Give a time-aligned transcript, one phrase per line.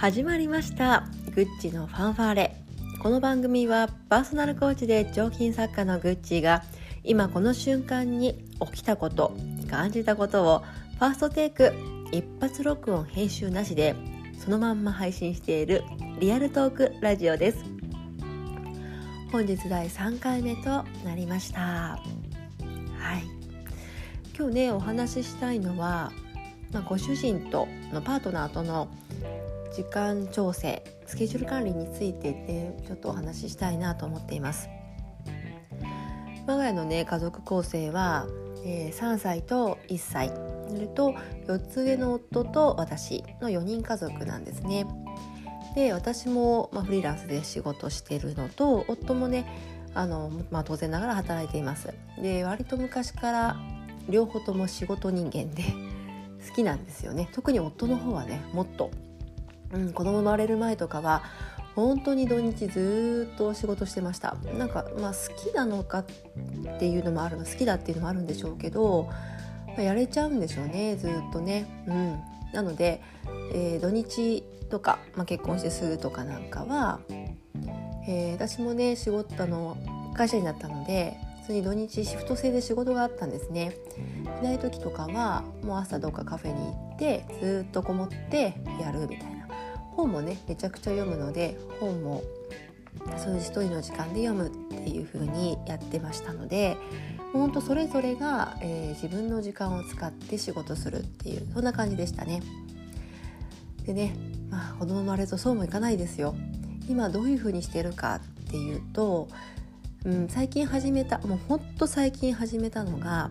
[0.00, 1.08] 始まりました。
[1.34, 2.56] グッチのファンファーレ。
[3.02, 6.62] この番組はパーソナルコーチで彫金作家のグッチが
[7.02, 9.36] 今この瞬間に起きたこと
[9.68, 10.62] 感じたことを
[11.00, 11.72] ファーストテイク
[12.12, 13.96] 一発録音編集なしで
[14.38, 15.82] そのまんま配信している
[16.20, 17.64] リアルトークラジオです。
[19.32, 21.60] 本日第3回目となりました。
[21.60, 23.24] はい。
[24.38, 26.12] 今日ねお話ししたいのは、
[26.72, 28.88] まあ、ご主人とのパートナーとの
[29.78, 34.68] 時間調整スケジュール管理についてでちょっとお話ししたいなと思っています。
[36.48, 38.26] 我が家のね家族構成は、
[38.64, 40.30] えー、3歳と1歳
[40.68, 41.14] それと
[41.46, 44.84] 4つ上の夫と私の4人家族なんですね。
[45.76, 49.46] で私も、まあ、フリーランスで仕事してるのと夫もね
[49.94, 51.94] あの、まあ、当然ながら働いています。
[52.20, 53.56] で割と昔から
[54.08, 55.62] 両方とも仕事人間で
[56.48, 57.28] 好きなんですよね。
[57.30, 58.90] 特に夫の方はねもっと
[59.72, 61.22] うん、子供生まれる前とかは
[61.74, 64.36] 本当に土日ずっと仕事してました。
[64.58, 66.04] なんかまあ好きなのかっ
[66.78, 69.08] ていうのもあるの好きだっていうのもあるんでしょうけど、
[69.68, 71.84] まあ、やれちゃうんでしょうねずっとね。
[71.86, 72.20] うん。
[72.52, 73.02] なので、
[73.52, 77.00] えー、土日とか、まあ、結婚してすぐとかなんかは、
[78.08, 79.76] えー、私もね仕事の
[80.14, 83.76] 会社になったので普通に土日シフト制で仕事があったんですね。
[84.40, 89.37] いない時とかはもう朝どっかカフェに行ってずっとこもってやるみたいな。
[89.98, 92.22] 本もねめちゃくちゃ読むので本も
[93.16, 96.76] そういう一人の時間で読むっていう風にやってましたので
[97.32, 102.42] ほんとそれぞれが、えー、自分の時間を使って仕事するっていうそんな感じでしたね。
[103.86, 104.14] でね
[104.50, 106.36] まあ子供生まれとそうもいかないですよ。
[106.88, 109.28] 今どういう風にしてるかっていうと、
[110.04, 113.30] うん、最近始めたもうほんと最近始めたのが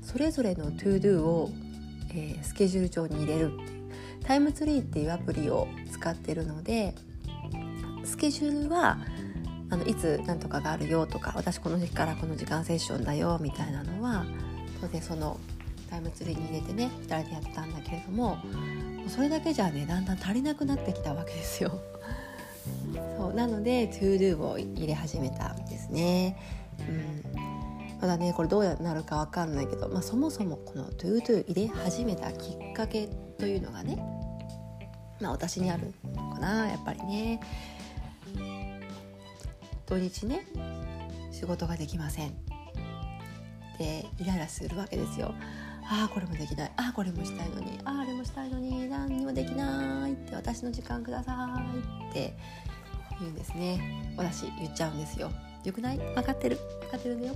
[0.00, 1.50] それぞれの ToDo を、
[2.10, 3.81] えー、スケジュール帳に入れるって
[4.32, 6.94] タイムツリーっていうアプリを使ってるので
[8.02, 8.96] スケジュールは
[9.68, 14.24] あのいつ何とかがあるよとか私この時からこの時間セッションだよみたいなのは
[14.80, 15.38] 当然その
[15.90, 18.38] タイムツリーに入れてね2人でやったんだけれども
[19.06, 21.78] それだけじゃねだんだん足りなくなってきたわけですよ。
[23.18, 26.38] そうなので ToDo を入れ始めたんですね。
[26.88, 27.42] うん
[28.00, 34.21] まだねこれどうなるか分かんないけど、まあ、そもそもこの ToDo 入れ始めたきっかけというのがね
[35.22, 37.40] まあ私にあるのかなやっぱりね。
[39.86, 40.46] 土日ね
[41.30, 42.34] 仕事ができません。
[43.78, 45.34] でイライラするわけですよ。
[45.84, 46.72] ああこれもできない。
[46.76, 47.78] ああこれもしたいのに。
[47.84, 48.88] あああれもしたいのに。
[48.88, 52.34] 何にもできないって私の時間くださいって
[53.18, 54.14] 言うんですね。
[54.16, 55.30] 私言っちゃうんですよ。
[55.64, 55.98] よくない？
[55.98, 56.56] 分かってる？
[56.82, 57.34] 分かってるんだよ。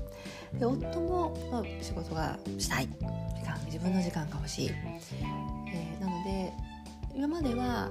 [0.58, 2.86] で夫も、まあ、仕事がしたい。
[2.86, 3.04] 時
[3.44, 4.70] 間自分の時間が欲しい。
[4.70, 6.52] えー、なので
[7.16, 7.90] 今までは、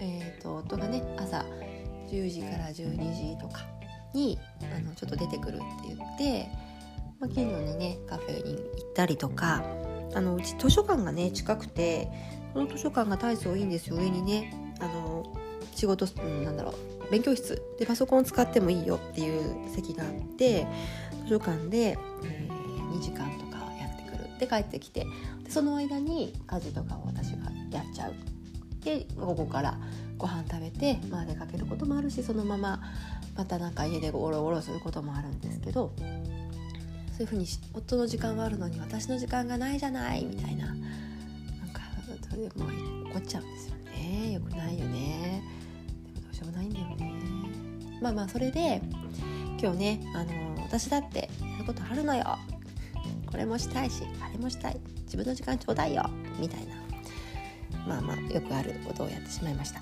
[0.00, 1.44] えーと、夫がね朝
[2.08, 3.66] 10時から12時とか
[4.14, 4.38] に
[4.72, 6.48] あのちょっと出てくるって言って、
[7.18, 9.64] まあ、近所にねカフェに行ったりとか
[10.14, 12.08] あのうち図書館がね近くて
[12.52, 13.96] その図書館が大層いいんですよ。
[13.96, 15.36] 上にねあの
[15.74, 20.68] 仕事、うん、なんだろう勉強室でパソコン使ってもいいよっていう席があって
[21.24, 24.38] 図書館で、えー、2時間とかやってくる。
[24.38, 25.04] で帰ってきて。
[25.42, 28.14] でその間に家事とかを私がやっちゃう。
[28.84, 29.78] で午後から
[30.16, 32.80] ご飯食べて、まあ、出かけることもあるしそのまま
[33.36, 36.04] またなんか家でゴロゴロすることもあるんですけどそ
[37.18, 40.66] ういうふうに夫の時間はあるのに私の時間がないじゃないみたいな。
[40.66, 40.76] なん
[41.72, 41.82] か
[42.28, 44.32] それでもう怒っちゃうんですよね。
[44.32, 45.42] よくないよね。
[46.14, 47.12] でもどうしようもないんだよね。
[48.00, 48.80] まあまあそれで
[49.60, 52.38] 今日ねあの私だってやることあるのよ。
[53.30, 54.80] これもしたいしあれもしたい。
[55.04, 56.08] 自分の時間ちょうだいよ。
[56.38, 56.79] みたいな。
[57.90, 59.80] まあまあよくあることをやってしまいました。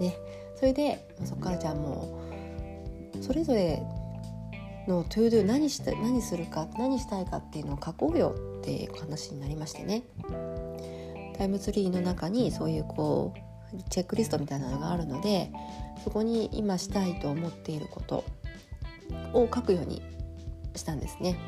[0.00, 0.16] ね、
[0.56, 2.20] それでそこからじゃあも
[3.14, 3.82] うそれぞれ
[4.88, 10.02] の ToDo 何した何するか何したいかっていうのを書こうよっていう話になりましてね
[11.36, 15.52] タイムツリーの中にそういうこうチェックリストみたいなのがあるので
[16.02, 18.24] そこに今したいと思っていること
[19.34, 20.02] を書くように
[20.74, 21.38] したんですね。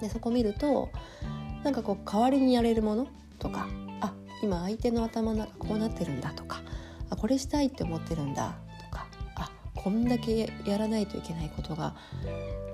[0.00, 0.90] でそこ見ると
[1.64, 3.06] なんかこう代わりにやれるもの
[3.38, 3.68] とか
[4.00, 6.62] あ今相手の頭の中こうなってるんだとか
[7.10, 8.54] あこれしたいって思ってるんだ
[8.90, 9.06] とか
[9.36, 11.94] あこんだけやらないといけないことが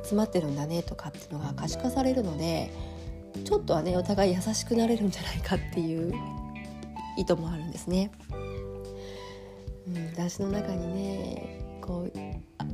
[0.03, 2.71] 詰まってるんだねとかっていうのが可視化されるので
[3.45, 6.15] ちょっとはねお互い優しくなれるんじゃないかっていう
[7.19, 8.11] 意図もあるんですね。
[9.87, 12.13] うん、私の中にねこう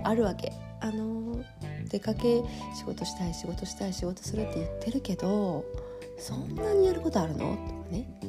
[0.02, 0.52] あるわけ。
[0.80, 1.44] あの
[1.88, 2.42] 出かけ
[2.74, 5.64] 仕事したい仕事したい仕事するって言ってるけど
[6.18, 7.38] そんなにやることあるの？
[7.38, 8.20] とかね。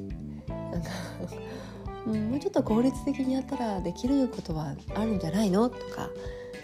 [2.05, 5.69] うん、もうちょっと効率的にやったらできることはあるんじゃないの？
[5.69, 6.09] とか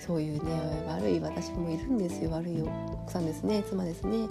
[0.06, 0.52] そういうね
[0.88, 2.32] 悪い私もいるんですよ。
[2.32, 3.64] 悪い奥さんですね。
[3.70, 4.28] 妻ですね。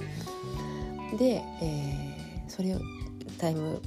[1.17, 2.81] で、えー、それを
[3.39, 3.81] タイム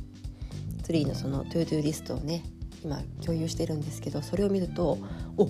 [0.83, 2.43] ツリーのその to do リストをね
[2.83, 4.97] 今共有してるんですけどそれを見ると
[5.37, 5.47] お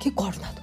[0.00, 0.62] 結構あるなと。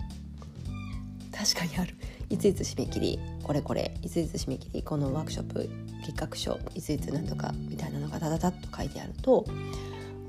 [1.31, 1.95] 確かにある。
[2.29, 5.69] いついつ締め切りこれこれいついつ締め切りこのワークショップ
[6.05, 9.45] 計画書いついつなんとかみたいなのがダダダッと書いてあると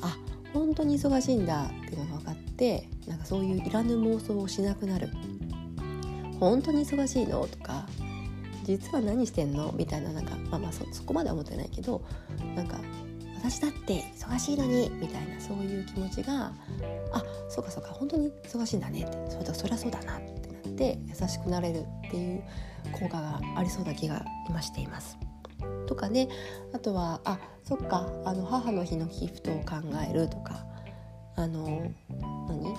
[0.00, 0.16] あ
[0.52, 5.08] 本当に忙しいんだっていうのが分かってなんかそういういらぬ妄想をしなくなる。
[6.40, 7.86] 本当に忙しいのとか
[8.64, 12.02] 実は何してんのみたいななんかまあまあそこまでは思ってないけど
[12.56, 12.80] なんか
[13.36, 16.52] 私だって忙しいのにみたいなそういう気持ちが
[17.12, 19.30] あそうかそうか本当に忙しいんだねって。
[19.30, 20.39] それそりゃそうだなって。
[20.80, 22.42] て優しくなれるっていう
[22.92, 25.18] 効果がありそうな気が今しています。
[25.86, 26.28] とかね。
[26.72, 28.08] あとはあそっか。
[28.24, 29.76] あの母の日のギフトを考
[30.08, 30.64] えるとか。
[31.36, 31.82] あの
[32.48, 32.74] 何？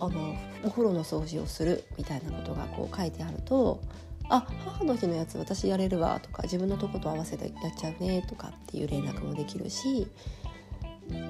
[0.00, 3.80] あのお風呂の掃除をするみたいなことがこう書いてあると
[4.28, 10.06] あ母の日のやつ私やれるわとか自分のとこと合わせてやっちゃうねとかっていう連絡もできるし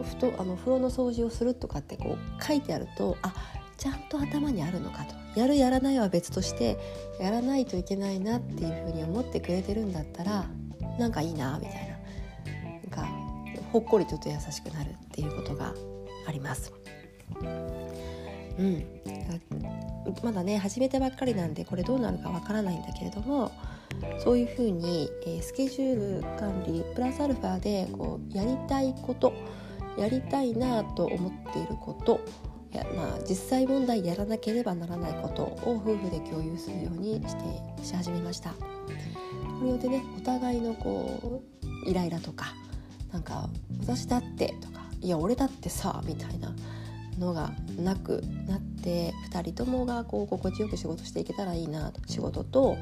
[0.03, 3.33] ふとあの風呂の掃除をするとかってこう書いてあるとあ
[3.79, 5.15] ちゃんと頭にあるのかと。
[5.39, 6.77] やるやらないは別として
[7.21, 10.47] やらないといけないなっていうふうに思ってくれてるんだったら
[10.99, 11.99] なんかいいなみたいな。
[12.65, 13.09] なんか
[13.73, 15.75] ほっこりとと優しくなるっていうことが
[16.27, 16.73] あります。
[18.59, 18.85] うん、
[20.25, 23.53] まだね始めたばっかりなんでこれどうなるかわからないんだけれども
[24.19, 29.33] そういうふうに、えー、スケジュール管理プラスアルファでこうやりたいこと
[29.97, 32.21] やりたいなと思っていること
[32.77, 37.35] や、まあ、実際問題やらなければならないことを夫婦で共有するようにし
[37.79, 38.51] てし始めました。
[38.51, 38.57] こ
[39.63, 42.55] れによってねお互いのこうイライラとか
[43.13, 43.49] なんか
[43.81, 46.55] 私だってとかいや俺だってさみたいな
[47.19, 52.77] のがなくなって2人ともがこう心地よく仕事していけたらいいなと仕事と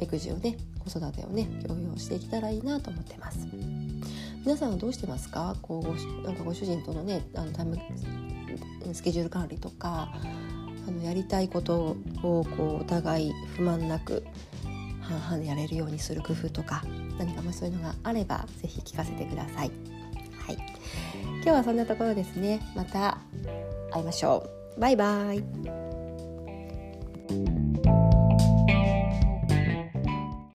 [0.00, 3.46] 育児をね子育てをね共有していけたらいいなと思ってます
[4.44, 5.56] 皆さんはどうしてますか？
[5.60, 7.76] こうなんかご主人とのねあのタイム
[8.92, 10.12] スケジュール管理とか
[10.86, 14.24] あのやりたいことをこうお互い不満なく
[15.00, 16.82] 半々でやれるようにする工夫とか
[17.18, 19.70] 何かもそういうのがあれば是非聞かせてください。
[20.46, 20.56] はい、
[21.36, 22.60] 今日はそんなところですね。
[22.76, 23.18] また
[23.90, 24.80] 会いましょう。
[24.80, 25.85] バイバイ。